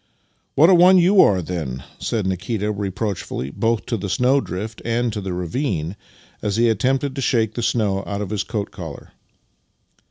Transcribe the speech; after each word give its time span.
"What 0.55 0.71
a 0.71 0.73
one 0.73 0.97
you 0.97 1.21
are, 1.21 1.43
then!" 1.43 1.83
said 1.99 2.25
Nikita, 2.25 2.71
reproach 2.71 3.21
fully, 3.21 3.51
both 3.51 3.85
to 3.85 3.97
the 3.97 4.09
snowdrift 4.09 4.81
and 4.83 5.13
to 5.13 5.21
the 5.21 5.31
ravine, 5.31 5.95
as 6.41 6.55
he 6.55 6.69
attempted 6.69 7.13
to 7.15 7.21
shake 7.21 7.53
the 7.53 7.61
snow 7.61 8.03
out 8.07 8.19
of 8.21 8.31
his 8.31 8.41
coat 8.41 8.71
collar. 8.71 9.11